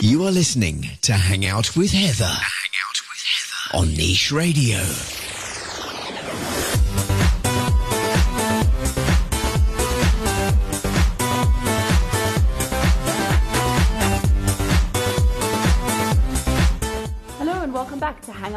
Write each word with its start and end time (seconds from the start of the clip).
You 0.00 0.24
are 0.24 0.30
listening 0.30 0.88
to 1.02 1.12
Hang 1.12 1.46
Out 1.46 1.76
with 1.76 1.90
Heather. 1.92 2.24
Hang 2.24 2.36
Out 2.36 3.00
with 3.10 3.22
Heather 3.24 3.78
on 3.78 3.94
Niche 3.94 4.32
Radio. 4.32 4.78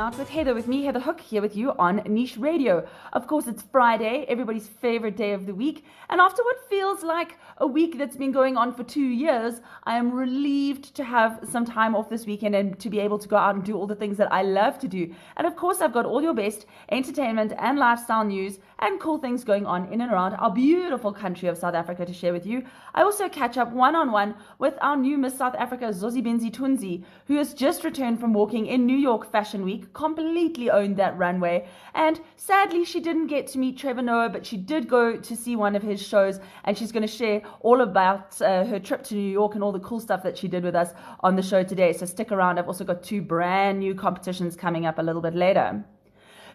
Out 0.06 0.20
with 0.20 0.30
Heather, 0.30 0.54
with 0.54 0.68
me, 0.68 0.84
Heather 0.84 1.00
Hook, 1.00 1.20
here 1.20 1.42
with 1.42 1.56
you 1.56 1.72
on 1.80 1.96
Niche 2.06 2.38
Radio. 2.38 2.88
Of 3.14 3.26
course, 3.26 3.48
it's 3.48 3.64
Friday, 3.64 4.24
everybody's 4.28 4.68
favorite 4.68 5.18
day 5.18 5.32
of 5.32 5.48
the 5.48 5.56
week, 5.56 5.84
and 6.12 6.22
after 6.22 6.44
what 6.44 6.70
feels 6.70 7.02
like 7.02 7.40
a 7.58 7.66
week 7.66 7.98
that's 7.98 8.16
been 8.16 8.32
going 8.32 8.56
on 8.56 8.72
for 8.72 8.84
two 8.84 9.02
years, 9.02 9.62
I 9.86 9.98
am 9.98 10.12
relieved 10.12 10.94
to 10.98 11.04
have 11.04 11.40
some 11.50 11.66
time 11.66 11.96
off 11.96 12.08
this 12.08 12.28
weekend 12.28 12.54
and 12.54 12.78
to 12.82 12.90
be 12.92 13.00
able 13.00 13.18
to 13.18 13.28
go 13.28 13.36
out 13.36 13.56
and 13.56 13.64
do 13.64 13.76
all 13.76 13.88
the 13.88 13.96
things 13.96 14.18
that 14.18 14.32
I 14.32 14.44
love 14.44 14.78
to 14.80 14.88
do. 14.88 15.12
And 15.38 15.48
of 15.48 15.56
course, 15.56 15.82
I've 15.82 15.94
got 15.94 16.06
all 16.06 16.22
your 16.22 16.36
best 16.36 16.68
entertainment 16.92 17.54
and 17.58 17.80
lifestyle 17.80 18.26
news 18.26 18.60
and 18.78 19.00
cool 19.00 19.18
things 19.18 19.44
going 19.44 19.66
on 19.66 19.92
in 19.92 20.02
and 20.02 20.12
around 20.12 20.34
our 20.36 20.52
beautiful 20.52 21.14
country 21.14 21.48
of 21.48 21.58
South 21.58 21.74
Africa 21.74 22.06
to 22.06 22.14
share 22.14 22.34
with 22.34 22.46
you. 22.46 22.64
I 22.94 23.02
also 23.02 23.28
catch 23.30 23.58
up 23.58 23.72
one 23.72 23.96
on 23.96 24.12
one 24.12 24.36
with 24.60 24.76
our 24.82 24.98
new 24.98 25.18
Miss 25.18 25.36
South 25.36 25.56
Africa, 25.56 25.86
Zozibini 25.86 26.52
Tunzi, 26.52 27.04
who 27.28 27.38
has 27.38 27.54
just 27.54 27.84
returned 27.84 28.20
from 28.20 28.34
walking 28.34 28.68
in 28.68 28.86
New 28.86 28.98
York 28.98 29.32
Fashion 29.32 29.64
Week, 29.64 29.92
completely 29.96 30.70
owned 30.70 30.98
that 30.98 31.18
runway. 31.18 31.68
And 31.96 32.20
sadly, 32.36 32.86
she 32.86 33.00
didn't 33.00 33.28
get 33.28 33.48
to 33.48 33.58
meet 33.58 33.78
Trevor 33.78 34.04
Noah, 34.04 34.30
but 34.30 34.46
she 34.46 34.58
did 34.58 34.88
go 34.88 35.18
to 35.18 35.36
see 35.36 35.56
one 35.56 35.76
of 35.76 35.82
his 35.82 36.06
shows, 36.06 36.40
and 36.66 36.78
she's 36.78 36.92
going 36.92 37.08
to 37.08 37.08
share 37.08 37.42
all 37.62 37.82
about 37.82 38.40
uh, 38.42 38.66
her 38.66 38.80
trip 38.80 39.04
to 39.06 39.16
New 39.16 39.32
York 39.32 39.56
and 39.56 39.64
all 39.64 39.72
the 39.72 39.80
cool 39.80 40.00
stuff 40.00 40.22
that 40.22 40.38
she 40.38 40.48
did 40.48 40.64
with 40.64 40.76
us 40.76 40.94
on 41.22 41.36
the 41.36 41.42
show 41.42 41.64
today. 41.64 41.94
So 41.94 42.06
stick 42.06 42.32
around. 42.32 42.60
I've 42.60 42.68
also 42.68 42.84
got 42.84 43.02
two 43.02 43.22
brand 43.22 43.80
new 43.80 43.96
competitions 43.96 44.56
coming 44.56 44.86
up 44.86 45.00
a 45.00 45.02
little 45.02 45.22
bit 45.22 45.34
later. 45.34 45.84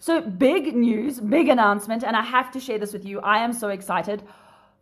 So, 0.03 0.23
big 0.23 0.75
news, 0.75 1.21
big 1.21 1.51
announcement, 1.51 2.05
and 2.05 2.17
I 2.17 2.23
have 2.23 2.51
to 2.53 2.61
share 2.61 2.79
this 2.79 2.95
with 2.95 3.05
you. 3.05 3.21
I 3.21 3.41
am 3.41 3.53
so 3.53 3.69
excited. 3.69 4.23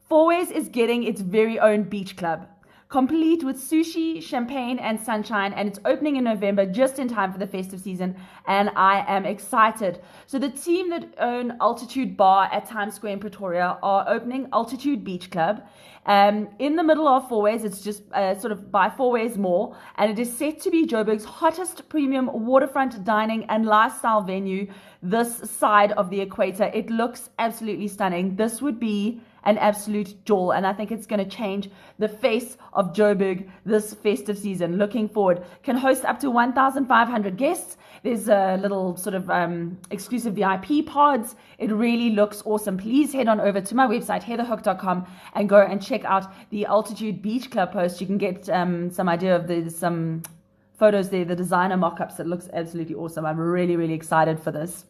Fourways 0.09 0.53
is 0.53 0.69
getting 0.69 1.03
its 1.03 1.21
very 1.21 1.59
own 1.59 1.83
beach 1.83 2.17
club 2.17 2.47
complete 2.89 3.45
with 3.45 3.57
sushi, 3.57 4.23
champagne, 4.23 4.79
and 4.79 4.99
sunshine. 4.99 5.53
And 5.53 5.69
it's 5.69 5.79
opening 5.85 6.17
in 6.17 6.25
November, 6.25 6.65
just 6.65 6.99
in 6.99 7.09
time 7.09 7.33
for 7.33 7.39
the 7.39 7.47
festive 7.47 7.81
season. 7.81 8.17
And 8.47 8.71
I 8.77 9.05
am 9.07 9.27
excited. 9.27 10.01
So, 10.27 10.39
the 10.39 10.49
team 10.49 10.91
that 10.91 11.13
own 11.19 11.57
Altitude 11.61 12.17
Bar 12.17 12.49
at 12.53 12.67
Times 12.67 12.95
Square 12.95 13.15
in 13.15 13.21
Pretoria 13.21 13.79
are 13.83 14.09
opening 14.09 14.49
Altitude 14.53 15.05
Beach 15.05 15.31
Club. 15.31 15.67
Um, 16.07 16.49
in 16.59 16.75
the 16.77 16.83
middle 16.83 17.07
of 17.07 17.29
Fourways, 17.29 17.65
it's 17.65 17.83
just 17.83 18.03
uh, 18.13 18.39
sort 18.39 18.53
of 18.53 18.73
by 18.73 18.89
Fourways 18.89 19.37
Mall, 19.37 19.77
and 19.97 20.11
it 20.11 20.19
is 20.19 20.35
set 20.35 20.59
to 20.61 20.71
be 20.71 20.87
Joburg's 20.87 21.25
hottest 21.25 21.87
premium 21.91 22.31
waterfront 22.47 23.05
dining 23.05 23.45
and 23.51 23.67
lifestyle 23.67 24.23
venue 24.23 24.73
this 25.03 25.37
side 25.51 25.93
of 25.93 26.09
the 26.09 26.21
equator. 26.21 26.71
It 26.73 26.89
looks 26.89 27.29
absolutely 27.39 27.89
stunning. 27.89 28.37
This 28.37 28.63
would 28.63 28.81
be 28.81 29.21
an 29.45 29.59
absolute 29.59 30.25
jewel. 30.25 30.53
And 30.53 30.67
I 30.67 30.73
think 30.73 30.93
it's 30.93 31.07
going 31.07 31.25
to 31.25 31.37
change 31.37 31.71
the 31.99 32.09
face 32.09 32.57
of 32.73 32.93
Joburg 32.93 33.49
this 33.65 33.95
festive 33.95 34.39
season. 34.39 34.77
Looking 34.77 35.09
forward. 35.09 35.45
Can 35.63 35.77
host 35.77 36.05
up 36.05 36.21
to 36.21 36.31
1,500 36.31 37.37
guests. 37.37 37.77
There's 38.03 38.29
a 38.29 38.59
little 38.61 38.97
sort 38.97 39.15
of 39.15 39.29
um, 39.29 39.79
exclusive 39.91 40.35
VIP 40.35 40.87
pods. 40.87 41.35
It 41.59 41.73
really 41.73 42.11
looks 42.11 42.43
awesome. 42.45 42.77
Please 42.77 43.13
head 43.13 43.29
on 43.29 43.41
over 43.41 43.61
to 43.61 43.75
my 43.75 43.87
website, 43.87 44.23
heatherhook.com, 44.23 45.07
and 45.35 45.49
go 45.49 45.61
and 45.61 45.83
check 45.83 46.05
out 46.05 46.27
the 46.51 46.67
Altitude 46.67 47.23
Beach 47.23 47.51
Club 47.51 47.73
post. 47.73 48.01
You 48.01 48.07
can 48.07 48.19
get 48.19 48.49
um, 48.51 48.91
some 48.91 49.09
idea 49.09 49.35
of 49.35 49.49
the 49.49 49.69
some 49.71 50.23
photos 50.79 51.11
there, 51.11 51.25
the 51.25 51.35
designer 51.35 51.77
mock-ups. 51.77 52.21
It 52.21 52.27
looks 52.27 52.49
absolutely 52.53 52.95
awesome. 52.95 53.27
I'm 53.27 53.39
really, 53.39 53.75
really 53.75 53.95
excited 53.95 54.39
for 54.39 54.53
this. 54.53 54.85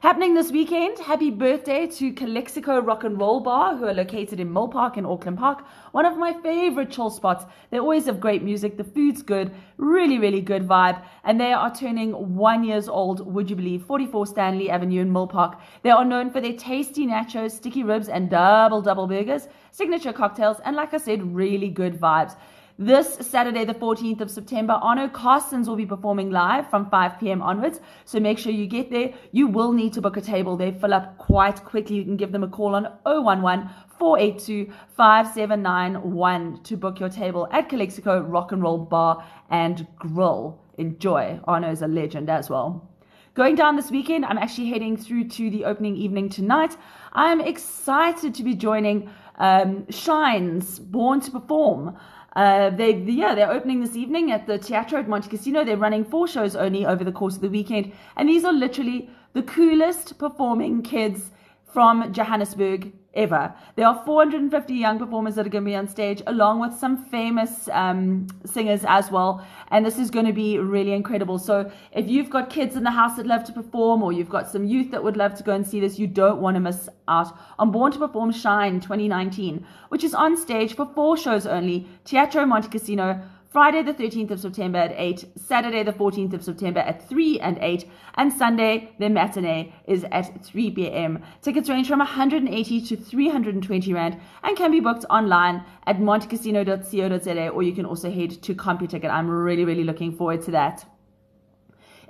Happening 0.00 0.34
this 0.34 0.52
weekend, 0.52 0.96
happy 1.00 1.28
birthday 1.28 1.84
to 1.88 2.12
Calexico 2.12 2.78
Rock 2.78 3.02
and 3.02 3.18
Roll 3.18 3.40
Bar, 3.40 3.76
who 3.76 3.86
are 3.86 3.92
located 3.92 4.38
in 4.38 4.48
Milpark 4.48 4.96
in 4.96 5.04
Auckland 5.04 5.38
Park. 5.38 5.64
One 5.90 6.06
of 6.06 6.16
my 6.16 6.34
favorite 6.34 6.92
chill 6.92 7.10
spots. 7.10 7.46
They 7.70 7.80
always 7.80 8.06
have 8.06 8.20
great 8.20 8.44
music, 8.44 8.76
the 8.76 8.84
food's 8.84 9.22
good, 9.22 9.52
really, 9.76 10.20
really 10.20 10.40
good 10.40 10.68
vibe. 10.68 11.02
And 11.24 11.40
they 11.40 11.52
are 11.52 11.74
turning 11.74 12.12
one 12.36 12.62
years 12.62 12.88
old, 12.88 13.26
would 13.26 13.50
you 13.50 13.56
believe, 13.56 13.86
44 13.86 14.28
Stanley 14.28 14.70
Avenue 14.70 15.00
in 15.00 15.10
Milpark. 15.10 15.58
They 15.82 15.90
are 15.90 16.04
known 16.04 16.30
for 16.30 16.40
their 16.40 16.52
tasty 16.52 17.04
nachos, 17.04 17.50
sticky 17.50 17.82
ribs, 17.82 18.08
and 18.08 18.30
double 18.30 18.80
double 18.80 19.08
burgers, 19.08 19.48
signature 19.72 20.12
cocktails, 20.12 20.60
and 20.64 20.76
like 20.76 20.94
I 20.94 20.98
said, 20.98 21.34
really 21.34 21.70
good 21.70 22.00
vibes. 22.00 22.36
This 22.80 23.16
Saturday, 23.22 23.64
the 23.64 23.74
14th 23.74 24.20
of 24.20 24.30
September, 24.30 24.74
Arno 24.74 25.08
Carstens 25.08 25.66
will 25.66 25.74
be 25.74 25.84
performing 25.84 26.30
live 26.30 26.70
from 26.70 26.88
5 26.88 27.18
p.m. 27.18 27.42
onwards. 27.42 27.80
So 28.04 28.20
make 28.20 28.38
sure 28.38 28.52
you 28.52 28.68
get 28.68 28.88
there. 28.88 29.12
You 29.32 29.48
will 29.48 29.72
need 29.72 29.92
to 29.94 30.00
book 30.00 30.16
a 30.16 30.20
table. 30.20 30.56
They 30.56 30.70
fill 30.70 30.94
up 30.94 31.18
quite 31.18 31.64
quickly. 31.64 31.96
You 31.96 32.04
can 32.04 32.16
give 32.16 32.30
them 32.30 32.44
a 32.44 32.48
call 32.48 32.76
on 32.76 32.86
011 33.04 33.68
482 33.98 34.72
5791 34.96 36.62
to 36.62 36.76
book 36.76 37.00
your 37.00 37.08
table 37.08 37.48
at 37.50 37.68
Calexico 37.68 38.20
Rock 38.20 38.52
and 38.52 38.62
Roll 38.62 38.78
Bar 38.78 39.26
and 39.50 39.84
Grill. 39.98 40.62
Enjoy. 40.76 41.40
Arno 41.48 41.72
is 41.72 41.82
a 41.82 41.88
legend 41.88 42.30
as 42.30 42.48
well. 42.48 42.88
Going 43.34 43.56
down 43.56 43.74
this 43.74 43.90
weekend, 43.90 44.24
I'm 44.24 44.38
actually 44.38 44.68
heading 44.68 44.96
through 44.96 45.28
to 45.30 45.50
the 45.50 45.64
opening 45.64 45.96
evening 45.96 46.28
tonight. 46.28 46.76
I'm 47.12 47.40
excited 47.40 48.34
to 48.34 48.42
be 48.44 48.54
joining 48.54 49.10
um, 49.38 49.86
Shines 49.90 50.78
Born 50.78 51.20
to 51.20 51.30
Perform. 51.30 51.96
Uh, 52.36 52.70
they, 52.70 52.94
yeah, 52.94 53.34
they're 53.34 53.50
opening 53.50 53.80
this 53.80 53.96
evening 53.96 54.30
at 54.30 54.46
the 54.46 54.58
Teatro 54.58 55.00
at 55.00 55.08
Montecasino. 55.08 55.64
They're 55.64 55.76
running 55.76 56.04
four 56.04 56.28
shows 56.28 56.54
only 56.54 56.86
over 56.86 57.04
the 57.04 57.12
course 57.12 57.36
of 57.36 57.40
the 57.40 57.50
weekend. 57.50 57.92
And 58.16 58.28
these 58.28 58.44
are 58.44 58.52
literally 58.52 59.10
the 59.32 59.42
coolest 59.42 60.18
performing 60.18 60.82
kids 60.82 61.30
from 61.72 62.12
Johannesburg 62.12 62.92
ever. 63.18 63.52
There 63.74 63.86
are 63.86 64.02
450 64.06 64.72
young 64.72 64.98
performers 64.98 65.34
that 65.34 65.46
are 65.46 65.50
going 65.50 65.64
to 65.64 65.70
be 65.70 65.74
on 65.74 65.88
stage, 65.88 66.22
along 66.26 66.60
with 66.60 66.72
some 66.72 66.96
famous 66.96 67.68
um, 67.72 68.28
singers 68.46 68.84
as 68.86 69.10
well. 69.10 69.44
And 69.70 69.84
this 69.84 69.98
is 69.98 70.10
going 70.10 70.26
to 70.26 70.32
be 70.32 70.58
really 70.58 70.92
incredible. 70.92 71.38
So, 71.38 71.70
if 71.92 72.08
you've 72.08 72.30
got 72.30 72.48
kids 72.48 72.76
in 72.76 72.84
the 72.84 72.90
house 72.90 73.16
that 73.16 73.26
love 73.26 73.44
to 73.44 73.52
perform, 73.52 74.02
or 74.02 74.12
you've 74.12 74.30
got 74.30 74.50
some 74.50 74.64
youth 74.64 74.90
that 74.92 75.02
would 75.02 75.16
love 75.16 75.34
to 75.34 75.42
go 75.42 75.52
and 75.52 75.66
see 75.66 75.80
this, 75.80 75.98
you 75.98 76.06
don't 76.06 76.40
want 76.40 76.54
to 76.54 76.60
miss 76.60 76.88
out 77.08 77.36
on 77.58 77.72
Born 77.72 77.92
to 77.92 77.98
Perform 77.98 78.30
Shine 78.32 78.80
2019, 78.80 79.66
which 79.88 80.04
is 80.04 80.14
on 80.14 80.36
stage 80.36 80.74
for 80.74 80.86
four 80.94 81.16
shows 81.16 81.46
only 81.46 81.86
Teatro 82.04 82.44
Montecasino. 82.44 83.22
Friday 83.50 83.82
the 83.82 83.94
13th 83.94 84.30
of 84.30 84.40
September 84.40 84.78
at 84.78 84.92
8, 84.94 85.24
Saturday 85.36 85.82
the 85.82 85.92
14th 85.92 86.34
of 86.34 86.44
September 86.44 86.80
at 86.80 87.08
3 87.08 87.40
and 87.40 87.56
8, 87.62 87.88
and 88.16 88.30
Sunday 88.30 88.92
the 88.98 89.08
matinee 89.08 89.72
is 89.86 90.04
at 90.12 90.44
3 90.44 90.70
p.m. 90.72 91.22
Tickets 91.40 91.70
range 91.70 91.88
from 91.88 92.00
180 92.00 92.80
to 92.82 92.96
320 92.96 93.94
Rand 93.94 94.20
and 94.42 94.54
can 94.54 94.70
be 94.70 94.80
booked 94.80 95.06
online 95.08 95.64
at 95.86 95.96
montecasino.co.za 95.96 97.48
or 97.48 97.62
you 97.62 97.72
can 97.72 97.86
also 97.86 98.10
head 98.10 98.30
to 98.42 98.54
CompuTicket. 98.54 99.10
I'm 99.10 99.30
really, 99.30 99.64
really 99.64 99.84
looking 99.84 100.12
forward 100.12 100.42
to 100.42 100.50
that. 100.50 100.84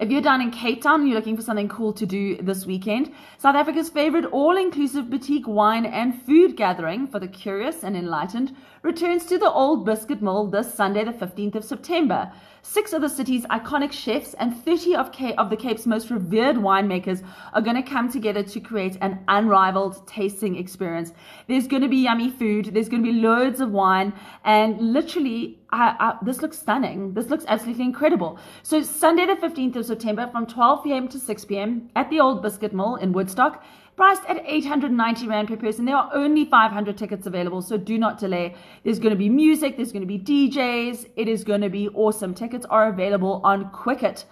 If 0.00 0.12
you're 0.12 0.22
down 0.22 0.40
in 0.40 0.52
Cape 0.52 0.82
Town 0.82 1.00
and 1.00 1.08
you're 1.08 1.18
looking 1.18 1.36
for 1.36 1.42
something 1.42 1.68
cool 1.68 1.92
to 1.94 2.06
do 2.06 2.36
this 2.36 2.64
weekend, 2.64 3.12
South 3.36 3.56
Africa's 3.56 3.88
favorite 3.88 4.26
all 4.26 4.56
inclusive 4.56 5.10
boutique 5.10 5.48
wine 5.48 5.84
and 5.84 6.22
food 6.22 6.56
gathering 6.56 7.08
for 7.08 7.18
the 7.18 7.26
curious 7.26 7.82
and 7.82 7.96
enlightened 7.96 8.54
returns 8.82 9.26
to 9.26 9.38
the 9.38 9.50
Old 9.50 9.84
Biscuit 9.84 10.22
Mill 10.22 10.46
this 10.46 10.72
Sunday, 10.72 11.02
the 11.02 11.10
15th 11.10 11.56
of 11.56 11.64
September. 11.64 12.30
Six 12.62 12.92
of 12.92 13.00
the 13.02 13.08
city's 13.08 13.44
iconic 13.46 13.90
chefs 13.90 14.34
and 14.34 14.56
30 14.64 14.94
of, 14.94 15.10
of 15.36 15.50
the 15.50 15.56
Cape's 15.56 15.84
most 15.84 16.10
revered 16.10 16.54
winemakers 16.54 17.26
are 17.52 17.62
going 17.62 17.74
to 17.74 17.82
come 17.82 18.08
together 18.08 18.44
to 18.44 18.60
create 18.60 18.98
an 19.00 19.18
unrivaled 19.26 20.06
tasting 20.06 20.54
experience. 20.54 21.12
There's 21.48 21.66
going 21.66 21.82
to 21.82 21.88
be 21.88 21.96
yummy 21.96 22.30
food, 22.30 22.66
there's 22.66 22.88
going 22.88 23.02
to 23.02 23.12
be 23.12 23.18
loads 23.18 23.60
of 23.60 23.72
wine, 23.72 24.12
and 24.44 24.80
literally, 24.92 25.58
I, 25.70 25.94
I, 25.98 26.18
this 26.22 26.40
looks 26.40 26.58
stunning. 26.58 27.12
This 27.12 27.26
looks 27.26 27.44
absolutely 27.46 27.84
incredible. 27.84 28.38
So, 28.62 28.82
Sunday, 28.82 29.26
the 29.26 29.34
15th 29.34 29.76
of 29.76 29.86
September, 29.86 30.26
from 30.32 30.46
12 30.46 30.84
p.m. 30.84 31.08
to 31.08 31.18
6 31.18 31.44
p.m. 31.44 31.90
at 31.94 32.08
the 32.08 32.20
Old 32.20 32.42
Biscuit 32.42 32.72
Mill 32.72 32.96
in 32.96 33.12
Woodstock 33.12 33.62
priced 33.98 34.24
at 34.28 34.40
890 34.46 35.26
Rand 35.26 35.48
per 35.48 35.56
person. 35.56 35.84
There 35.84 35.96
are 35.96 36.08
only 36.14 36.44
500 36.44 36.96
tickets 36.96 37.26
available, 37.26 37.60
so 37.60 37.76
do 37.76 37.98
not 37.98 38.18
delay. 38.18 38.54
There's 38.84 39.00
going 39.00 39.10
to 39.10 39.18
be 39.18 39.28
music, 39.28 39.76
there's 39.76 39.92
going 39.92 40.08
to 40.08 40.18
be 40.18 40.18
DJs. 40.18 41.10
It 41.16 41.28
is 41.28 41.44
going 41.44 41.60
to 41.62 41.68
be 41.68 41.88
awesome. 41.88 42.32
Tickets 42.32 42.64
are 42.70 42.88
available 42.88 43.40
on 43.44 43.70
quicket.co.za. 43.70 44.28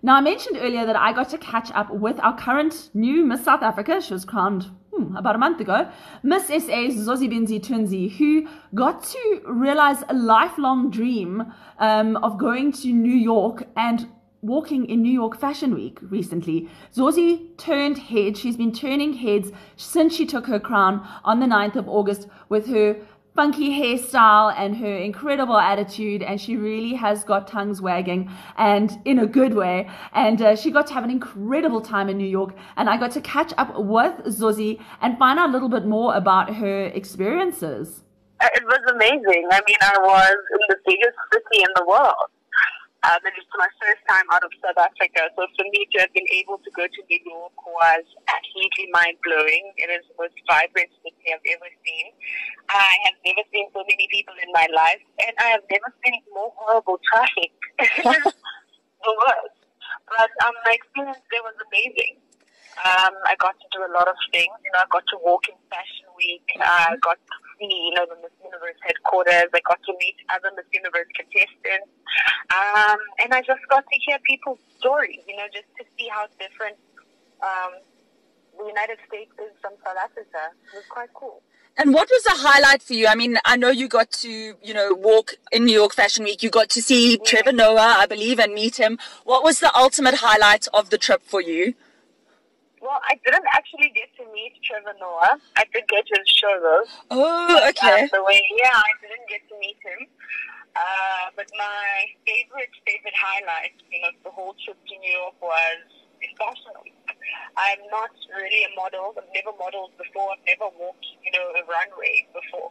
Now, 0.00 0.14
I 0.14 0.20
mentioned 0.20 0.58
earlier 0.60 0.86
that 0.86 0.94
I 0.94 1.12
got 1.12 1.30
to 1.30 1.38
catch 1.38 1.72
up 1.72 1.90
with 1.90 2.20
our 2.20 2.36
current 2.38 2.90
new 2.94 3.24
Miss 3.24 3.42
South 3.44 3.62
Africa. 3.62 4.00
She 4.00 4.12
was 4.12 4.24
crowned 4.24 4.70
hmm, 4.98 5.16
about 5.16 5.34
a 5.34 5.38
month 5.38 5.60
ago. 5.60 5.90
Miss 6.22 6.46
SA 6.46 6.80
Zozibini 7.06 7.60
Tunzi, 7.60 8.10
who 8.16 8.48
got 8.74 9.02
to 9.04 9.42
realize 9.46 10.02
a 10.08 10.14
lifelong 10.14 10.90
dream 10.90 11.52
um, 11.78 12.16
of 12.16 12.38
going 12.38 12.72
to 12.72 12.92
New 12.92 13.16
York 13.16 13.66
and 13.76 14.08
walking 14.40 14.86
in 14.86 15.02
New 15.02 15.12
York 15.12 15.38
Fashion 15.38 15.74
Week 15.74 15.98
recently. 16.02 16.68
Zozi 16.94 17.56
turned 17.56 17.98
heads. 17.98 18.38
She's 18.38 18.56
been 18.56 18.72
turning 18.72 19.14
heads 19.14 19.50
since 19.76 20.14
she 20.14 20.26
took 20.26 20.46
her 20.46 20.60
crown 20.60 21.06
on 21.24 21.40
the 21.40 21.46
9th 21.46 21.76
of 21.76 21.88
August 21.88 22.28
with 22.48 22.68
her 22.68 22.96
funky 23.38 23.70
hairstyle 23.70 24.52
and 24.58 24.76
her 24.78 24.96
incredible 24.96 25.56
attitude, 25.56 26.24
and 26.24 26.40
she 26.40 26.56
really 26.56 26.94
has 26.94 27.22
got 27.22 27.46
tongues 27.46 27.80
wagging 27.80 28.28
and 28.56 28.98
in 29.04 29.20
a 29.20 29.26
good 29.26 29.54
way. 29.54 29.88
And 30.12 30.42
uh, 30.42 30.56
she 30.56 30.72
got 30.72 30.88
to 30.88 30.94
have 30.94 31.04
an 31.04 31.10
incredible 31.12 31.80
time 31.80 32.08
in 32.08 32.18
New 32.18 32.26
York, 32.26 32.56
and 32.76 32.90
I 32.90 32.96
got 32.96 33.12
to 33.12 33.20
catch 33.20 33.52
up 33.56 33.78
with 33.78 34.14
Zozi 34.38 34.80
and 35.00 35.16
find 35.18 35.38
out 35.38 35.50
a 35.50 35.52
little 35.52 35.68
bit 35.68 35.86
more 35.86 36.16
about 36.16 36.52
her 36.56 36.86
experiences. 36.86 38.02
It 38.42 38.64
was 38.64 38.82
amazing. 38.90 39.44
I 39.52 39.60
mean, 39.68 39.82
I 39.82 39.96
was 40.02 40.36
in 40.54 40.62
the 40.70 40.76
biggest 40.84 41.18
city 41.32 41.62
in 41.62 41.70
the 41.76 41.84
world. 41.86 42.37
Um, 43.08 43.24
and 43.24 43.32
it's 43.40 43.48
my 43.56 43.72
first 43.80 44.04
time 44.04 44.28
out 44.28 44.44
of 44.44 44.52
South 44.60 44.76
Africa. 44.76 45.32
So 45.32 45.48
for 45.56 45.64
me 45.72 45.88
to 45.96 46.04
have 46.04 46.12
been 46.12 46.28
able 46.28 46.60
to 46.60 46.70
go 46.76 46.84
to 46.84 47.00
New 47.08 47.22
York 47.24 47.56
was 47.64 48.04
absolutely 48.28 48.92
mind 48.92 49.16
blowing. 49.24 49.72
It 49.80 49.88
is 49.88 50.04
the 50.12 50.16
most 50.20 50.36
vibrant 50.44 50.92
city 51.00 51.32
I've 51.32 51.40
ever 51.40 51.72
seen. 51.88 52.12
I 52.68 52.92
have 53.08 53.16
never 53.24 53.40
seen 53.48 53.72
so 53.72 53.80
many 53.88 54.12
people 54.12 54.36
in 54.44 54.52
my 54.52 54.68
life, 54.76 55.00
and 55.24 55.32
I 55.40 55.56
have 55.56 55.64
never 55.72 55.88
seen 56.04 56.20
more 56.36 56.52
horrible 56.60 57.00
traffic. 57.08 57.52
the 59.04 59.12
worst. 59.24 59.56
But 60.04 60.28
um, 60.44 60.52
my 60.68 60.76
experience 60.76 61.24
there 61.32 61.44
was 61.48 61.56
amazing. 61.64 62.20
Um, 62.84 63.16
I 63.24 63.34
got 63.40 63.56
to 63.56 63.66
do 63.72 63.88
a 63.88 63.92
lot 63.96 64.06
of 64.06 64.20
things. 64.36 64.52
You 64.60 64.70
know, 64.76 64.84
I 64.84 64.88
got 64.92 65.08
to 65.10 65.18
walk 65.24 65.48
in 65.48 65.56
Fashion 65.72 66.12
Week. 66.12 66.44
I 66.60 66.92
got 67.00 67.16
to 67.16 67.47
see, 67.58 67.68
you 67.68 67.94
know, 67.94 68.06
the 68.06 68.16
Miss 68.22 68.32
Universe 68.42 68.78
headquarters. 68.82 69.50
I 69.52 69.60
got 69.66 69.82
to 69.84 69.92
meet 70.00 70.16
other 70.32 70.50
Miss 70.56 70.66
Universe 70.72 71.10
contestants. 71.14 71.90
Um, 72.54 72.98
and 73.22 73.34
I 73.34 73.42
just 73.42 73.62
got 73.68 73.84
to 73.84 73.96
hear 74.06 74.18
people's 74.24 74.62
stories, 74.78 75.20
you 75.26 75.36
know, 75.36 75.46
just 75.52 75.68
to 75.78 75.84
see 75.98 76.08
how 76.08 76.26
different 76.38 76.78
um, 77.42 77.82
the 78.58 78.66
United 78.66 78.98
States 79.06 79.32
is 79.38 79.52
from 79.60 79.72
South 79.84 79.98
Africa. 79.98 80.54
It 80.72 80.76
was 80.76 80.88
quite 80.88 81.12
cool. 81.14 81.42
And 81.78 81.94
what 81.94 82.08
was 82.10 82.24
the 82.24 82.34
highlight 82.34 82.82
for 82.82 82.94
you? 82.94 83.06
I 83.06 83.14
mean, 83.14 83.38
I 83.44 83.56
know 83.56 83.70
you 83.70 83.86
got 83.86 84.10
to, 84.10 84.28
you 84.28 84.74
know, 84.74 84.94
walk 84.94 85.34
in 85.52 85.64
New 85.64 85.72
York 85.72 85.94
Fashion 85.94 86.24
Week. 86.24 86.42
You 86.42 86.50
got 86.50 86.70
to 86.70 86.82
see 86.82 87.12
yeah. 87.12 87.24
Trevor 87.24 87.52
Noah, 87.52 87.96
I 87.98 88.06
believe, 88.06 88.40
and 88.40 88.52
meet 88.52 88.80
him. 88.80 88.98
What 89.22 89.44
was 89.44 89.60
the 89.60 89.74
ultimate 89.76 90.16
highlight 90.16 90.66
of 90.74 90.90
the 90.90 90.98
trip 90.98 91.22
for 91.22 91.40
you? 91.40 91.74
Well, 92.80 93.00
I 93.08 93.18
didn't 93.24 93.46
actually 93.52 93.90
get 93.90 94.10
to 94.18 94.24
meet 94.32 94.54
Trevor 94.62 94.94
Noah. 95.00 95.38
I 95.56 95.64
did 95.72 95.84
go 95.88 95.98
to 96.00 96.14
his 96.18 96.28
show 96.28 96.54
though. 96.62 96.84
Oh, 97.10 97.68
okay. 97.68 98.06
But, 98.06 98.18
uh, 98.18 98.20
the 98.20 98.24
way, 98.24 98.42
yeah, 98.56 98.76
I 98.78 98.92
didn't 99.02 99.28
get 99.28 99.42
to 99.50 99.58
meet 99.58 99.78
him. 99.82 100.06
Uh, 100.76 101.34
but 101.34 101.50
my 101.58 102.06
favorite, 102.22 102.70
favorite 102.86 103.16
highlight, 103.18 103.74
you 103.90 103.98
know, 103.98 104.14
the 104.22 104.30
whole 104.30 104.54
trip 104.62 104.78
to 104.78 104.94
New 104.94 105.10
York 105.10 105.34
was 105.42 105.82
Fashion 106.38 106.74
Week. 106.84 106.94
I'm 107.58 107.82
not 107.90 108.14
really 108.30 108.62
a 108.62 108.72
model. 108.78 109.14
I've 109.18 109.26
never 109.34 109.50
modeled 109.58 109.98
before. 109.98 110.38
I've 110.38 110.46
never 110.46 110.70
walked, 110.78 111.06
you 111.22 111.34
know, 111.34 111.50
a 111.58 111.62
runway 111.66 112.30
before. 112.30 112.70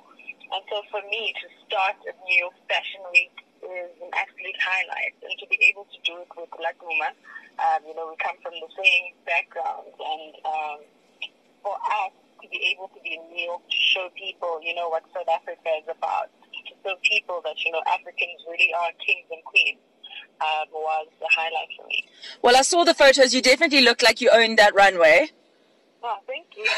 And 0.56 0.64
so 0.72 0.80
for 0.88 1.04
me 1.12 1.36
to 1.36 1.46
start 1.68 2.00
a 2.08 2.16
new 2.24 2.38
York 2.48 2.56
Fashion 2.72 3.04
Week 3.12 3.36
is 3.68 3.92
an 4.00 4.12
absolute 4.16 4.60
highlight. 4.60 5.14
And 5.24 5.36
to 5.40 5.46
be 5.48 5.60
able 5.68 5.86
to 5.92 5.98
do 6.08 6.24
it 6.24 6.30
with 6.36 6.52
Laduma, 6.56 7.12
um, 7.60 7.80
you 7.88 7.94
know, 7.96 8.08
we 8.10 8.16
come 8.24 8.38
from 8.42 8.56
the 8.60 8.72
same 8.76 9.14
background. 9.28 9.92
And 10.00 10.34
um, 10.48 10.80
for 11.64 11.76
us 11.76 12.14
to 12.42 12.46
be 12.50 12.72
able 12.72 12.88
to 12.96 13.00
be 13.04 13.18
in 13.18 13.24
New 13.30 13.44
York 13.50 13.64
to 13.68 13.80
show 13.80 14.10
people, 14.16 14.62
you 14.64 14.76
know, 14.76 14.90
what 14.90 15.04
South 15.14 15.28
Africa 15.28 15.70
is 15.82 15.88
about, 15.90 16.30
to 16.54 16.74
show 16.84 16.96
people 17.04 17.42
that, 17.44 17.58
you 17.64 17.72
know, 17.72 17.82
Africans 17.92 18.40
really 18.48 18.72
are 18.74 18.92
kings 19.04 19.28
and 19.32 19.44
queens. 19.44 19.80
Um, 20.38 20.70
was 20.72 21.08
the 21.20 21.28
highlight 21.32 21.68
for 21.76 21.88
me. 21.88 22.06
Well, 22.44 22.56
I 22.56 22.62
saw 22.62 22.84
the 22.84 22.94
photos. 22.94 23.34
You 23.34 23.42
definitely 23.42 23.82
look 23.82 24.04
like 24.04 24.22
you 24.22 24.30
owned 24.32 24.60
that 24.60 24.76
runway. 24.76 25.32
Oh, 26.10 26.20
thank 26.26 26.46
you. 26.56 26.64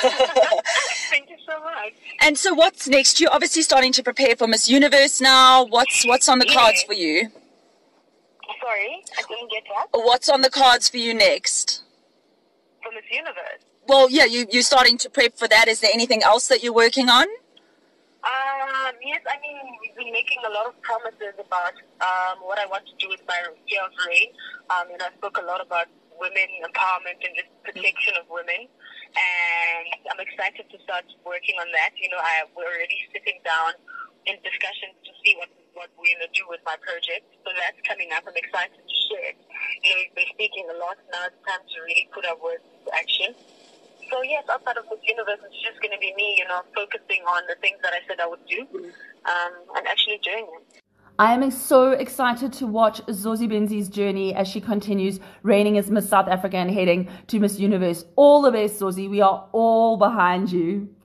thank 1.11 1.29
you 1.29 1.35
so 1.47 1.63
much. 1.63 1.93
And 2.19 2.35
so, 2.35 2.51
what's 2.55 2.87
next? 2.87 3.19
You're 3.19 3.31
obviously 3.31 3.61
starting 3.61 3.91
to 3.93 4.01
prepare 4.01 4.35
for 4.35 4.47
Miss 4.47 4.67
Universe 4.67 5.21
now. 5.21 5.65
What's 5.65 6.03
what's 6.07 6.27
on 6.27 6.39
the 6.39 6.47
cards 6.47 6.81
for 6.81 6.93
you? 6.93 7.29
Sorry, 8.59 9.03
I 9.19 9.21
didn't 9.29 9.51
get 9.51 9.63
that. 9.69 9.87
What's 9.91 10.29
on 10.29 10.41
the 10.41 10.49
cards 10.49 10.89
for 10.89 10.97
you 10.97 11.13
next? 11.13 11.83
For 12.81 12.91
Miss 12.91 13.03
Universe. 13.11 13.61
Well, 13.87 14.09
yeah, 14.09 14.25
you 14.25 14.47
you're 14.51 14.63
starting 14.63 14.97
to 14.97 15.09
prep 15.11 15.37
for 15.37 15.47
that. 15.47 15.67
Is 15.67 15.81
there 15.81 15.91
anything 15.93 16.23
else 16.23 16.47
that 16.47 16.63
you're 16.63 16.73
working 16.73 17.07
on? 17.07 17.27
Um, 18.23 18.95
yes, 19.05 19.21
I 19.29 19.39
mean, 19.45 19.61
we've 19.79 19.95
been 19.95 20.11
making 20.11 20.39
a 20.45 20.49
lot 20.49 20.65
of 20.65 20.81
promises 20.81 21.37
about 21.37 21.73
um, 22.01 22.41
what 22.41 22.57
I 22.57 22.65
want 22.65 22.83
to 22.87 22.95
do 22.97 23.07
with 23.07 23.21
my 23.27 23.39
year 23.67 23.81
of 23.85 23.91
reign. 24.07 24.29
Um, 24.71 24.87
I 24.99 25.13
spoke 25.17 25.37
a 25.37 25.45
lot 25.45 25.61
about 25.61 25.85
women 26.19 26.49
empowerment 26.61 27.23
and 27.23 27.31
just 27.35 27.47
protection 27.63 28.13
of 28.19 28.27
women. 28.29 28.67
And 29.15 29.89
I'm 30.11 30.21
excited 30.21 30.69
to 30.69 30.77
start 30.85 31.05
working 31.25 31.57
on 31.57 31.69
that. 31.73 31.97
You 31.97 32.09
know, 32.09 32.21
I, 32.21 32.45
we're 32.53 32.69
already 32.69 32.99
sitting 33.09 33.41
down 33.41 33.73
in 34.29 34.37
discussions 34.45 34.93
to 35.05 35.11
see 35.25 35.33
what, 35.39 35.49
what 35.73 35.89
we're 35.97 36.13
going 36.13 36.27
to 36.29 36.33
do 36.35 36.45
with 36.45 36.61
my 36.67 36.77
project. 36.83 37.25
So 37.41 37.49
that's 37.57 37.79
coming 37.87 38.13
up. 38.13 38.27
I'm 38.29 38.37
excited 38.37 38.77
to 38.77 38.95
share 39.09 39.33
it. 39.33 39.37
You 39.81 39.89
know, 39.89 39.97
we've 40.03 40.15
been 40.15 40.31
speaking 40.35 40.65
a 40.69 40.77
lot. 40.77 41.01
Now 41.09 41.25
it's 41.25 41.41
time 41.47 41.63
to 41.65 41.77
really 41.81 42.05
put 42.13 42.27
our 42.29 42.37
words 42.37 42.61
into 42.61 42.89
action. 42.93 43.33
So 44.09 44.21
yes, 44.25 44.45
outside 44.49 44.77
of 44.77 44.89
this 44.89 45.01
universe, 45.05 45.37
it's 45.45 45.61
just 45.61 45.77
going 45.85 45.93
to 45.93 46.01
be 46.01 46.13
me, 46.17 46.41
you 46.41 46.47
know, 46.49 46.65
focusing 46.73 47.21
on 47.29 47.45
the 47.45 47.53
things 47.61 47.77
that 47.85 47.93
I 47.93 48.01
said 48.09 48.17
I 48.17 48.25
would 48.25 48.41
do, 48.49 48.65
um, 49.29 49.53
and 49.77 49.85
actually 49.85 50.17
doing 50.25 50.49
them. 50.49 50.65
I 51.19 51.33
am 51.33 51.51
so 51.51 51.91
excited 51.91 52.53
to 52.53 52.65
watch 52.65 53.01
Zozibini's 53.07 53.89
journey 53.89 54.33
as 54.33 54.47
she 54.47 54.61
continues 54.61 55.19
reigning 55.43 55.77
as 55.77 55.91
Miss 55.91 56.07
South 56.07 56.29
Africa 56.29 56.55
and 56.55 56.71
heading 56.71 57.09
to 57.27 57.41
Miss 57.41 57.59
Universe. 57.59 58.05
All 58.15 58.41
the 58.41 58.53
best, 58.53 58.79
Zosie. 58.79 59.09
We 59.09 59.19
are 59.19 59.45
all 59.51 59.97
behind 59.97 60.49
you. 60.49 60.95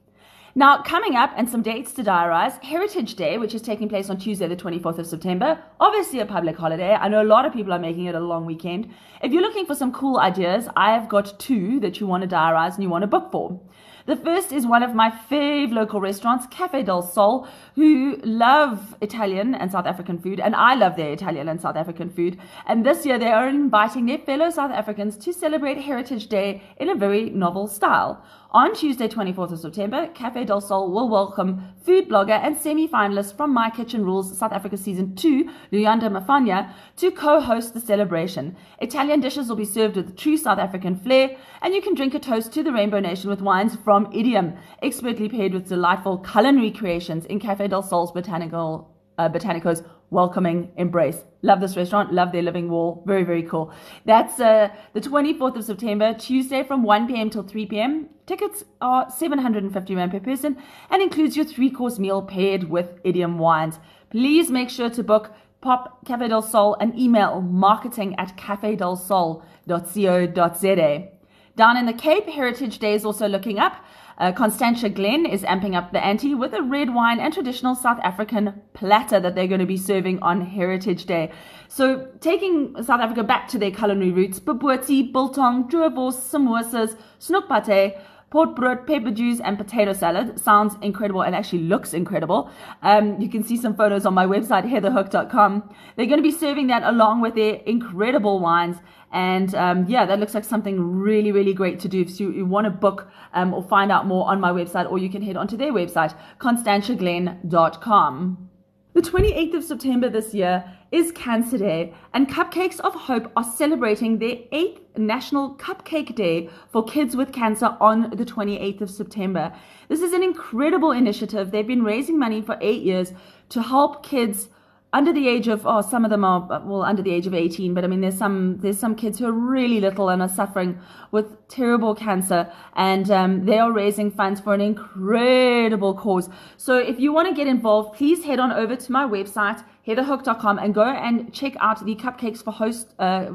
Now, 0.55 0.83
coming 0.83 1.17
up 1.17 1.33
and 1.37 1.51
some 1.51 1.63
dates 1.63 1.91
to 1.95 2.05
diarise 2.05 2.63
Heritage 2.63 3.17
Day, 3.17 3.39
which 3.39 3.57
is 3.57 3.63
taking 3.63 3.89
place 3.89 4.09
on 4.09 4.19
Tuesday, 4.19 4.47
the 4.47 4.55
24th 4.55 4.99
of 4.99 5.07
September. 5.09 5.61
Obviously, 5.81 6.21
a 6.21 6.27
public 6.27 6.57
holiday. 6.57 6.95
I 6.95 7.09
know 7.09 7.21
a 7.21 7.25
lot 7.25 7.45
of 7.45 7.53
people 7.53 7.73
are 7.73 7.81
making 7.81 8.05
it 8.05 8.15
a 8.15 8.21
long 8.21 8.47
weekend. 8.47 8.95
If 9.21 9.33
you're 9.33 9.43
looking 9.43 9.67
for 9.67 9.75
some 9.75 9.91
cool 9.91 10.21
ideas, 10.21 10.69
I've 10.77 11.09
got 11.09 11.41
two 11.41 11.81
that 11.81 11.99
you 11.99 12.07
want 12.07 12.23
to 12.23 12.29
diarise 12.29 12.75
and 12.75 12.85
you 12.85 12.89
want 12.89 13.03
to 13.03 13.09
book 13.09 13.33
for. 13.33 13.61
The 14.07 14.17
first 14.17 14.53
is 14.53 14.67
one 14.67 14.83
of 14.83 14.95
my 14.95 15.11
fave 15.11 15.73
local 15.73 15.99
restaurants, 15.99 16.47
Cafe 16.49 16.83
del 16.83 17.01
Sol, 17.01 17.49
who 17.75 18.19
love 18.23 18.95
Italian 19.01 19.55
and 19.55 19.73
South 19.73 19.87
African 19.87 20.19
food, 20.19 20.41
and 20.41 20.55
I 20.55 20.75
love 20.75 20.97
their 20.97 21.11
Italian 21.11 21.49
and 21.49 21.59
South 21.59 21.75
African 21.75 22.11
food. 22.11 22.39
And 22.67 22.85
this 22.85 23.07
year 23.07 23.19
they 23.19 23.33
are 23.33 23.49
inviting 23.49 24.05
their 24.05 24.19
fellow 24.19 24.51
South 24.51 24.73
Africans 24.73 25.17
to 25.25 25.33
celebrate 25.33 25.79
Heritage 25.79 26.27
Day 26.27 26.63
in 26.77 26.91
a 26.91 26.95
very 26.95 27.31
novel 27.31 27.67
style. 27.67 28.23
On 28.55 28.73
Tuesday, 28.73 29.09
24th 29.09 29.51
of 29.51 29.59
September, 29.59 30.07
Cafe 30.15 30.45
del 30.45 30.61
Sol 30.61 30.93
will 30.93 31.09
welcome 31.09 31.75
food 31.85 32.09
blogger 32.09 32.39
and 32.41 32.57
semi-finalist 32.57 33.37
from 33.37 33.53
My 33.53 33.69
Kitchen 33.69 34.05
Rules 34.05 34.39
South 34.39 34.53
Africa 34.53 34.77
Season 34.77 35.17
2, 35.17 35.51
Luyanda 35.73 36.09
Mafanya, 36.09 36.73
to 36.99 37.11
co-host 37.11 37.75
the 37.75 37.81
celebration. 37.81 38.57
Italian 38.79 39.19
dishes 39.19 39.49
will 39.49 39.57
be 39.57 39.65
served 39.65 39.97
with 39.97 40.17
true 40.17 40.37
South 40.37 40.61
African 40.61 40.95
flair, 40.95 41.37
and 41.63 41.75
you 41.75 41.83
can 41.83 41.97
drink 41.97 42.15
a 42.15 42.21
toast 42.21 42.53
to 42.53 42.63
the 42.63 42.73
Rainbow 42.73 43.01
Nation 43.01 43.29
with 43.29 43.43
wines 43.43 43.75
from 43.75 44.07
Idiom, 44.13 44.57
expertly 44.85 45.29
paired 45.29 45.53
with 45.53 45.69
delightful 45.69 46.19
culinary 46.19 46.71
creations 46.71 47.27
in 47.27 47.41
Cafe 47.41 47.67
del 47.67 47.83
Sol's 47.83 48.13
botanical 48.13 48.89
uh, 49.19 49.29
Botanico's 49.29 49.83
welcoming 50.15 50.73
embrace. 50.79 51.23
Love 51.43 51.61
this 51.61 51.77
restaurant, 51.77 52.11
love 52.13 52.33
their 52.33 52.41
living 52.41 52.71
wall. 52.71 53.03
Very, 53.07 53.25
very 53.25 53.43
cool. 53.43 53.71
That's 54.07 54.41
uh, 54.41 54.71
the 54.95 55.03
24th 55.03 55.57
of 55.57 55.65
September, 55.65 56.15
Tuesday 56.15 56.65
from 56.65 56.83
1 56.83 57.07
p.m. 57.07 57.29
till 57.29 57.43
3 57.43 57.67
p.m. 57.67 58.09
Tickets 58.25 58.65
are 58.81 59.11
750 59.11 59.95
Rand 59.95 60.13
per 60.13 60.21
person 60.21 60.57
and 60.89 61.03
includes 61.03 61.37
your 61.37 61.45
three 61.45 61.71
course 61.71 61.99
meal 61.99 62.23
paired 62.23 62.71
with 62.71 62.99
idiom 63.05 63.37
wines. 63.37 63.79
Please 64.09 64.51
make 64.51 64.71
sure 64.71 64.89
to 64.89 65.03
book 65.03 65.35
Pop 65.61 66.03
Cafe 66.07 66.29
del 66.29 66.41
Sol 66.41 66.79
and 66.81 66.99
email 66.99 67.43
marketing 67.43 68.15
at 68.17 68.35
cafedelsol.co.za. 68.39 71.09
Down 71.57 71.77
in 71.77 71.87
the 71.87 71.93
Cape, 71.93 72.29
Heritage 72.29 72.79
Day 72.79 72.95
is 72.95 73.05
also 73.05 73.29
looking 73.29 73.59
up. 73.59 73.85
Uh, 74.19 74.33
Constantia 74.33 74.89
Glen 74.89 75.27
is 75.27 75.43
amping 75.43 75.75
up 75.75 75.93
the 75.93 76.05
ante 76.05 76.35
with 76.35 76.55
a 76.55 76.63
red 76.63 76.95
wine 76.95 77.19
and 77.19 77.33
traditional 77.33 77.75
South 77.75 77.99
African 78.03 78.63
platter 78.73 79.19
that 79.19 79.35
they're 79.35 79.49
going 79.49 79.61
to 79.61 79.67
be 79.67 79.77
serving 79.77 80.21
on 80.23 80.41
Heritage 80.41 81.07
Day. 81.07 81.33
So, 81.69 82.09
taking 82.21 82.75
South 82.83 83.01
Africa 83.01 83.25
back 83.25 83.49
to 83.49 83.59
their 83.59 83.73
culinary 83.73 84.13
roots, 84.13 84.39
bobotie, 84.39 85.13
biltong, 85.13 85.69
droewors, 85.69 86.15
samosas, 86.15 86.97
snoek 87.19 87.49
pate, 87.49 87.97
potbrood, 88.35 88.87
pepper 88.87 89.13
juice, 89.13 89.41
and 89.41 89.57
potato 89.57 89.93
salad. 89.93 90.41
Sounds 90.41 90.75
incredible 90.83 91.23
and 91.23 91.35
actually 91.35 91.61
looks 91.61 91.95
incredible. 91.95 92.51
Um, 92.83 93.21
you 93.21 93.29
can 93.29 93.45
see 93.45 93.57
some 93.57 93.77
photos 93.77 94.05
on 94.05 94.15
my 94.15 94.27
website, 94.27 94.69
heatherhook.com. 94.69 95.75
They're 95.97 96.07
going 96.07 96.19
to 96.19 96.23
be 96.23 96.33
serving 96.33 96.67
that 96.67 96.83
along 96.83 97.21
with 97.21 97.37
their 97.37 97.55
incredible 97.67 98.41
wines 98.41 98.79
and 99.15 99.55
um, 99.55 99.87
yeah, 99.87 100.05
that 100.07 100.19
looks 100.19 100.35
like 100.35 100.45
something 100.45 100.81
really, 100.81 101.31
really 101.31 101.55
great 101.55 101.79
to 101.81 101.89
do. 101.89 102.01
If 102.01 102.19
you, 102.19 102.33
you 102.33 102.45
want 102.45 102.65
to 102.65 102.71
book 102.71 103.09
um, 103.33 103.55
or 103.55 103.63
find 103.63 103.93
out 103.93 104.07
more 104.07 104.29
on 104.29 104.41
my 104.41 104.51
website, 104.51 104.91
or 104.91 104.99
you 104.99 105.09
can 105.09 105.23
head 105.23 105.37
onto 105.37 105.57
their 105.57 105.73
website, 105.73 106.17
constantiaglen.com. 106.41 108.51
The 108.95 109.01
28th 109.01 109.55
of 109.55 109.65
September 109.65 110.09
this 110.09 110.35
year 110.35 110.65
is 110.95 111.11
Cancer 111.11 111.59
Day, 111.59 111.93
and 112.13 112.29
Cupcakes 112.29 112.79
of 112.79 112.95
Hope 112.95 113.33
are 113.37 113.43
celebrating 113.43 114.19
their 114.19 114.37
eighth 114.53 114.81
National 114.97 115.57
Cupcake 115.57 116.15
Day 116.15 116.49
for 116.71 116.85
kids 116.85 117.17
with 117.17 117.33
cancer 117.33 117.77
on 117.81 118.11
the 118.11 118.25
28th 118.25 118.81
of 118.81 118.89
September. 118.89 119.53
This 119.89 120.01
is 120.01 120.13
an 120.13 120.23
incredible 120.23 120.93
initiative. 120.93 121.51
They've 121.51 121.67
been 121.67 121.83
raising 121.83 122.17
money 122.17 122.41
for 122.41 122.57
eight 122.61 122.85
years 122.85 123.13
to 123.49 123.61
help 123.61 124.05
kids 124.05 124.49
under 124.95 125.13
the 125.13 125.29
age 125.29 125.49
of 125.49 125.67
oh 125.67 125.81
some 125.83 126.05
of 126.05 126.11
them 126.11 126.25
are 126.25 126.41
well 126.65 126.83
under 126.83 127.03
the 127.03 127.11
age 127.11 127.27
of 127.27 127.35
18 127.35 127.75
but 127.75 127.85
i 127.85 127.87
mean 127.87 128.01
there's 128.01 128.17
some 128.17 128.59
there's 128.59 128.79
some 128.79 128.95
kids 128.95 129.19
who 129.19 129.27
are 129.27 129.33
really 129.33 129.81
little 129.81 130.09
and 130.09 130.23
are 130.23 130.29
suffering 130.29 130.79
with 131.11 131.27
terrible 131.49 131.95
cancer 131.95 132.51
and 132.77 133.11
um, 133.11 133.45
they 133.45 133.59
are 133.59 133.73
raising 133.73 134.11
funds 134.11 134.41
for 134.41 134.55
an 134.55 134.61
incredible 134.61 135.95
cause. 135.95 136.29
So 136.57 136.79
if 136.79 136.99
you 136.99 137.13
want 137.13 137.29
to 137.29 137.35
get 137.35 137.47
involved 137.47 137.97
please 137.97 138.25
head 138.25 138.39
on 138.39 138.53
over 138.53 138.77
to 138.77 138.93
my 138.93 139.05
website 139.05 139.65
heatherhook.com 139.87 140.59
and 140.59 140.73
go 140.75 140.85
and 140.85 141.33
check 141.33 141.55
out 141.61 141.85
the 141.85 141.97
cupcakes 141.97 142.43
for 142.43 142.53
host 142.53 142.95
uh, 142.99 143.27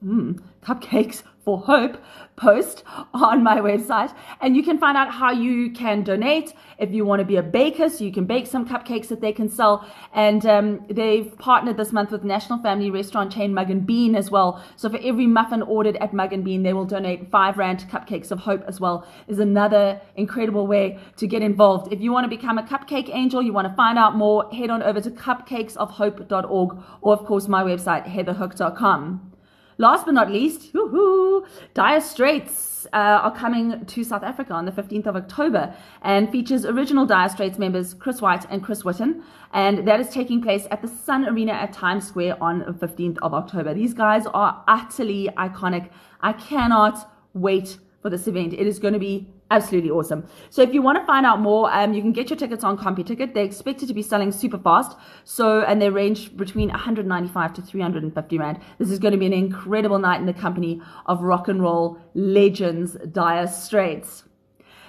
hmm, 0.00 0.32
cupcakes 0.62 1.22
for 1.48 1.58
Hope 1.60 1.96
post 2.36 2.84
on 3.14 3.42
my 3.42 3.56
website. 3.56 4.14
And 4.42 4.54
you 4.54 4.62
can 4.62 4.78
find 4.78 4.98
out 4.98 5.10
how 5.10 5.32
you 5.32 5.70
can 5.70 6.02
donate 6.02 6.52
if 6.78 6.92
you 6.92 7.04
want 7.06 7.20
to 7.20 7.24
be 7.24 7.36
a 7.36 7.42
baker, 7.42 7.88
so 7.88 8.04
you 8.04 8.12
can 8.12 8.26
bake 8.26 8.46
some 8.46 8.68
cupcakes 8.68 9.08
that 9.08 9.22
they 9.22 9.32
can 9.32 9.48
sell. 9.48 9.88
And 10.12 10.44
um, 10.44 10.84
they've 10.90 11.36
partnered 11.38 11.78
this 11.78 11.90
month 11.90 12.10
with 12.10 12.22
national 12.22 12.58
family 12.62 12.90
restaurant 12.90 13.32
chain 13.32 13.54
Mug 13.54 13.70
and 13.70 13.86
Bean 13.86 14.14
as 14.14 14.30
well. 14.30 14.62
So 14.76 14.90
for 14.90 14.98
every 15.02 15.26
muffin 15.26 15.62
ordered 15.62 15.96
at 15.96 16.12
Mug 16.12 16.34
and 16.34 16.44
Bean, 16.44 16.62
they 16.62 16.74
will 16.74 16.84
donate 16.84 17.30
five 17.30 17.56
rand 17.56 17.86
cupcakes 17.90 18.30
of 18.30 18.40
hope 18.40 18.62
as 18.68 18.78
well. 18.78 19.06
Is 19.26 19.38
another 19.38 20.00
incredible 20.16 20.66
way 20.66 20.98
to 21.16 21.26
get 21.26 21.40
involved. 21.40 21.90
If 21.92 22.00
you 22.00 22.12
want 22.12 22.24
to 22.24 22.36
become 22.36 22.58
a 22.58 22.62
cupcake 22.62 23.08
angel, 23.12 23.42
you 23.42 23.54
want 23.54 23.68
to 23.68 23.74
find 23.74 23.98
out 23.98 24.14
more, 24.16 24.52
head 24.52 24.68
on 24.68 24.82
over 24.82 25.00
to 25.00 25.10
cupcakesofhope.org 25.10 26.78
or 27.00 27.12
of 27.14 27.24
course 27.24 27.48
my 27.48 27.62
website 27.62 28.04
heatherhook.com. 28.04 29.32
Last 29.80 30.06
but 30.06 30.14
not 30.14 30.28
least, 30.32 30.72
woohoo, 30.72 31.46
Dire 31.72 32.00
Straits 32.00 32.88
uh, 32.92 32.96
are 32.96 33.34
coming 33.34 33.86
to 33.86 34.02
South 34.02 34.24
Africa 34.24 34.52
on 34.52 34.64
the 34.64 34.72
15th 34.72 35.06
of 35.06 35.14
October 35.14 35.72
and 36.02 36.28
features 36.32 36.64
original 36.64 37.06
Dire 37.06 37.28
Straits 37.28 37.60
members 37.60 37.94
Chris 37.94 38.20
White 38.20 38.44
and 38.50 38.60
Chris 38.60 38.82
Whitten. 38.82 39.22
And 39.52 39.86
that 39.86 40.00
is 40.00 40.08
taking 40.08 40.42
place 40.42 40.66
at 40.72 40.82
the 40.82 40.88
Sun 40.88 41.28
Arena 41.28 41.52
at 41.52 41.72
Times 41.72 42.08
Square 42.08 42.42
on 42.42 42.58
the 42.58 42.86
15th 42.86 43.18
of 43.22 43.32
October. 43.32 43.72
These 43.72 43.94
guys 43.94 44.26
are 44.26 44.64
utterly 44.66 45.28
iconic. 45.38 45.90
I 46.22 46.32
cannot 46.32 47.08
wait 47.34 47.78
for 48.02 48.10
this 48.10 48.26
event. 48.26 48.54
It 48.54 48.66
is 48.66 48.80
going 48.80 48.94
to 48.94 49.00
be 49.00 49.28
absolutely 49.50 49.90
awesome. 49.90 50.26
So 50.50 50.62
if 50.62 50.74
you 50.74 50.82
want 50.82 50.98
to 50.98 51.06
find 51.06 51.24
out 51.24 51.40
more, 51.40 51.72
um, 51.72 51.94
you 51.94 52.02
can 52.02 52.12
get 52.12 52.30
your 52.30 52.36
tickets 52.36 52.64
on 52.64 52.76
CompuTicket. 52.78 53.34
They're 53.34 53.44
expected 53.44 53.88
to 53.88 53.94
be 53.94 54.02
selling 54.02 54.32
super 54.32 54.58
fast. 54.58 54.96
So 55.24 55.60
and 55.62 55.80
they 55.80 55.90
range 55.90 56.36
between 56.36 56.68
195 56.68 57.52
to 57.54 57.62
350 57.62 58.38
rand. 58.38 58.60
This 58.78 58.90
is 58.90 58.98
going 58.98 59.12
to 59.12 59.18
be 59.18 59.26
an 59.26 59.32
incredible 59.32 59.98
night 59.98 60.20
in 60.20 60.26
the 60.26 60.34
company 60.34 60.80
of 61.06 61.22
rock 61.22 61.48
and 61.48 61.62
roll 61.62 61.98
legends, 62.14 62.96
Dire 63.12 63.46
Straits. 63.46 64.24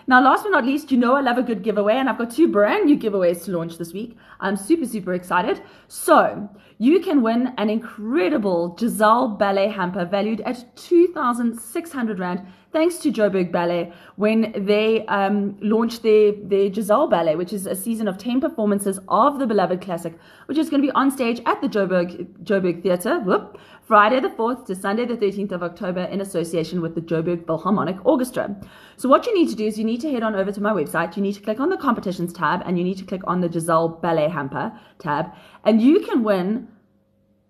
Now, 0.09 0.23
last 0.23 0.41
but 0.41 0.49
not 0.49 0.65
least, 0.65 0.91
you 0.91 0.97
know 0.97 1.15
I 1.15 1.21
love 1.21 1.37
a 1.37 1.43
good 1.43 1.61
giveaway, 1.61 1.93
and 1.93 2.09
I've 2.09 2.17
got 2.17 2.31
two 2.31 2.47
brand 2.47 2.87
new 2.87 2.97
giveaways 2.97 3.45
to 3.45 3.51
launch 3.51 3.77
this 3.77 3.93
week. 3.93 4.17
I'm 4.39 4.55
super, 4.55 4.85
super 4.85 5.13
excited. 5.13 5.61
So, 5.87 6.49
you 6.81 7.01
can 7.01 7.21
win 7.21 7.53
an 7.57 7.69
incredible 7.69 8.73
Giselle 8.79 9.27
Ballet 9.27 9.67
hamper 9.67 10.05
valued 10.05 10.39
at 10.41 10.77
2,600 10.77 12.19
Rand 12.19 12.47
thanks 12.71 12.99
to 12.99 13.11
Joburg 13.11 13.51
Ballet 13.51 13.91
when 14.15 14.53
they 14.65 15.05
um, 15.07 15.57
launched 15.59 16.03
their, 16.03 16.31
their 16.31 16.71
Giselle 16.71 17.07
Ballet, 17.07 17.35
which 17.35 17.51
is 17.51 17.65
a 17.65 17.75
season 17.75 18.07
of 18.07 18.17
10 18.17 18.39
performances 18.39 18.97
of 19.09 19.39
the 19.39 19.47
beloved 19.47 19.81
classic, 19.81 20.17
which 20.45 20.57
is 20.57 20.69
going 20.69 20.81
to 20.81 20.87
be 20.87 20.91
on 20.93 21.11
stage 21.11 21.41
at 21.45 21.61
the 21.61 21.67
Joburg, 21.67 22.27
Joburg 22.43 22.81
Theatre, 22.81 23.19
whoop, 23.19 23.59
Friday 23.81 24.21
the 24.21 24.29
4th 24.29 24.65
to 24.67 24.75
Sunday 24.75 25.03
the 25.03 25.17
13th 25.17 25.51
of 25.51 25.63
October 25.63 26.03
in 26.03 26.21
association 26.21 26.79
with 26.79 26.95
the 26.95 27.01
Joburg 27.01 27.45
Philharmonic 27.45 27.97
Orchestra. 28.05 28.55
So 28.95 29.09
what 29.09 29.25
you 29.25 29.33
need 29.33 29.49
to 29.49 29.55
do 29.55 29.65
is 29.65 29.77
you 29.77 29.83
need 29.83 29.99
to 30.01 30.11
head 30.11 30.23
on 30.23 30.35
over 30.35 30.51
to 30.51 30.61
my 30.61 30.71
website, 30.71 31.17
you 31.17 31.23
need 31.23 31.33
to 31.33 31.41
click 31.41 31.59
on 31.59 31.69
the 31.69 31.77
competitions 31.77 32.31
tab, 32.31 32.61
and 32.65 32.77
you 32.77 32.83
need 32.83 32.99
to 32.99 33.03
click 33.03 33.21
on 33.25 33.41
the 33.41 33.51
Giselle 33.51 33.89
Ballet 33.89 34.28
Hamper 34.29 34.71
tab, 34.97 35.33
and 35.63 35.81
you 35.81 35.99
can 35.99 36.23
win 36.23 36.67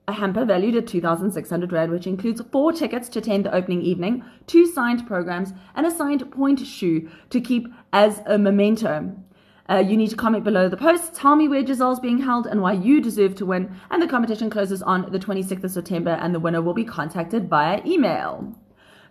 a 0.09 0.13
hamper 0.13 0.43
valued 0.43 0.75
at 0.75 0.87
2,600 0.87 1.71
Rand, 1.71 1.91
which 1.91 2.07
includes 2.07 2.41
four 2.51 2.73
tickets 2.73 3.07
to 3.09 3.19
attend 3.19 3.45
the 3.45 3.53
opening 3.53 3.83
evening, 3.83 4.23
two 4.47 4.65
signed 4.65 5.05
programs, 5.05 5.53
and 5.75 5.85
a 5.85 5.91
signed 5.91 6.31
pointe 6.31 6.65
shoe 6.65 7.07
to 7.29 7.39
keep 7.39 7.67
as 7.93 8.21
a 8.25 8.37
memento. 8.37 9.15
Uh, 9.69 9.77
you 9.77 9.95
need 9.95 10.09
to 10.09 10.15
comment 10.15 10.43
below 10.43 10.67
the 10.67 10.75
post, 10.75 11.13
tell 11.13 11.35
me 11.35 11.47
where 11.47 11.63
Giselle's 11.63 11.99
being 11.99 12.17
held 12.17 12.47
and 12.47 12.59
why 12.59 12.73
you 12.73 12.99
deserve 12.99 13.35
to 13.35 13.45
win. 13.45 13.71
And 13.91 14.01
the 14.01 14.07
competition 14.07 14.49
closes 14.49 14.81
on 14.81 15.11
the 15.11 15.19
26th 15.19 15.63
of 15.63 15.71
September, 15.71 16.17
and 16.19 16.33
the 16.33 16.39
winner 16.39 16.61
will 16.61 16.73
be 16.73 16.83
contacted 16.83 17.47
via 17.47 17.79
email. 17.85 18.58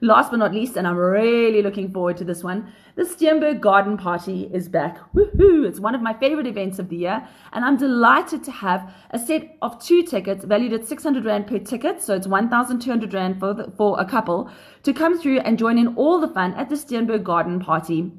Last 0.00 0.30
but 0.30 0.36
not 0.36 0.54
least, 0.54 0.76
and 0.76 0.86
I'm 0.86 0.96
really 0.96 1.60
looking 1.60 1.90
forward 1.90 2.16
to 2.18 2.24
this 2.24 2.44
one, 2.44 2.72
the 2.94 3.02
Steenberg 3.02 3.60
Garden 3.60 3.96
Party 3.96 4.48
is 4.52 4.68
back. 4.68 4.98
Woohoo! 5.12 5.66
It's 5.66 5.80
one 5.80 5.96
of 5.96 6.00
my 6.00 6.14
favorite 6.14 6.46
events 6.46 6.78
of 6.78 6.88
the 6.88 6.98
year, 6.98 7.26
and 7.52 7.64
I'm 7.64 7.76
delighted 7.76 8.44
to 8.44 8.52
have 8.52 8.94
a 9.10 9.18
set 9.18 9.56
of 9.60 9.82
two 9.82 10.04
tickets 10.04 10.44
valued 10.44 10.72
at 10.72 10.86
600 10.86 11.24
Rand 11.24 11.48
per 11.48 11.58
ticket, 11.58 12.00
so 12.00 12.14
it's 12.14 12.28
1,200 12.28 13.12
Rand 13.12 13.40
for, 13.40 13.52
the, 13.52 13.72
for 13.76 13.98
a 13.98 14.04
couple, 14.04 14.48
to 14.84 14.92
come 14.92 15.18
through 15.18 15.40
and 15.40 15.58
join 15.58 15.78
in 15.78 15.96
all 15.96 16.20
the 16.20 16.28
fun 16.28 16.54
at 16.54 16.68
the 16.68 16.76
Steenberg 16.76 17.24
Garden 17.24 17.58
Party 17.58 18.12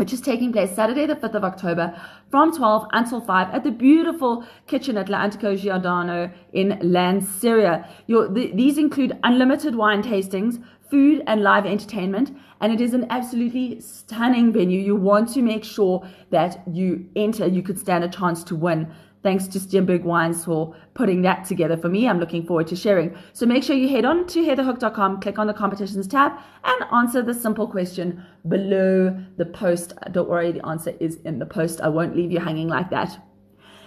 which 0.00 0.14
is 0.14 0.20
taking 0.22 0.50
place 0.50 0.74
Saturday, 0.74 1.04
the 1.04 1.14
5th 1.14 1.34
of 1.34 1.44
October 1.44 1.94
from 2.30 2.56
12 2.56 2.86
until 2.92 3.20
5 3.20 3.54
at 3.54 3.64
the 3.64 3.70
beautiful 3.70 4.46
kitchen 4.66 4.96
at 4.96 5.10
L'Antico 5.10 5.54
Giordano 5.54 6.30
in 6.54 6.70
Lanseria. 6.82 7.86
Your, 8.06 8.26
the, 8.26 8.50
these 8.54 8.78
include 8.78 9.18
unlimited 9.24 9.74
wine 9.74 10.02
tastings, 10.02 10.64
food 10.90 11.22
and 11.26 11.42
live 11.42 11.66
entertainment, 11.66 12.36
and 12.60 12.72
it 12.72 12.80
is 12.80 12.94
an 12.94 13.06
absolutely 13.10 13.80
stunning 13.80 14.52
venue. 14.52 14.80
You 14.80 14.96
want 14.96 15.32
to 15.34 15.42
make 15.42 15.64
sure 15.64 16.06
that 16.30 16.62
you 16.68 17.08
enter, 17.16 17.46
you 17.46 17.62
could 17.62 17.78
stand 17.78 18.04
a 18.04 18.08
chance 18.08 18.44
to 18.44 18.56
win. 18.56 18.92
Thanks 19.22 19.46
to 19.48 19.58
Steenberg 19.58 20.02
Wines 20.02 20.46
for 20.46 20.74
putting 20.94 21.20
that 21.22 21.44
together 21.44 21.76
for 21.76 21.90
me. 21.90 22.08
I'm 22.08 22.18
looking 22.18 22.46
forward 22.46 22.66
to 22.68 22.76
sharing. 22.76 23.14
So 23.34 23.44
make 23.44 23.62
sure 23.62 23.76
you 23.76 23.88
head 23.88 24.06
on 24.06 24.26
to 24.28 24.40
heatherhook.com, 24.40 25.20
click 25.20 25.38
on 25.38 25.46
the 25.46 25.52
competitions 25.52 26.06
tab, 26.06 26.32
and 26.64 26.84
answer 26.90 27.20
the 27.20 27.34
simple 27.34 27.66
question 27.66 28.24
below 28.48 29.14
the 29.36 29.44
post. 29.44 29.92
Don't 30.12 30.28
worry, 30.28 30.52
the 30.52 30.66
answer 30.66 30.94
is 31.00 31.16
in 31.26 31.38
the 31.38 31.46
post. 31.46 31.82
I 31.82 31.88
won't 31.88 32.16
leave 32.16 32.32
you 32.32 32.40
hanging 32.40 32.68
like 32.68 32.88
that. 32.90 33.22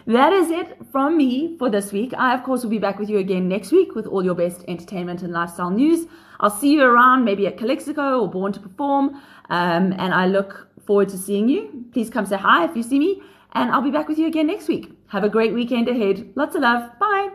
That 0.06 0.34
is 0.34 0.50
it 0.50 0.78
from 0.92 1.16
me 1.18 1.56
for 1.58 1.70
this 1.70 1.94
week. 1.94 2.14
I, 2.18 2.34
of 2.34 2.44
course, 2.44 2.64
will 2.64 2.70
be 2.70 2.80
back 2.80 3.00
with 3.00 3.10
you 3.10 3.20
again 3.20 3.48
next 3.48 3.72
week 3.72 3.96
with 3.96 4.06
all 4.06 4.22
your 4.24 4.36
best 4.36 4.66
entertainment 4.68 5.22
and 5.22 5.32
lifestyle 5.32 5.70
news. 5.70 6.08
I'll 6.40 6.50
see 6.50 6.74
you 6.74 6.84
around, 6.84 7.24
maybe 7.24 7.48
at 7.48 7.58
Calexico 7.58 8.20
or 8.20 8.30
Born 8.30 8.52
to 8.54 8.60
Perform. 8.60 9.22
Um, 9.50 9.94
and 9.94 10.14
I 10.14 10.28
look 10.28 10.68
forward 10.86 11.10
to 11.10 11.18
seeing 11.18 11.48
you. 11.48 11.86
Please 11.94 12.10
come 12.10 12.26
say 12.26 12.36
hi 12.38 12.66
if 12.66 12.76
you 12.76 12.84
see 12.84 13.00
me. 13.00 13.22
And 13.54 13.72
I'll 13.72 13.82
be 13.82 13.92
back 13.92 14.10
with 14.10 14.18
you 14.18 14.28
again 14.28 14.48
next 14.48 14.68
week. 14.68 14.92
Have 15.08 15.24
a 15.24 15.30
great 15.30 15.54
weekend 15.54 15.88
ahead. 15.88 16.34
Lots 16.36 16.56
of 16.56 16.64
love. 16.64 16.90
Bye. 17.00 17.30